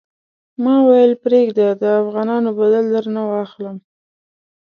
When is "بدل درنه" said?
2.59-3.21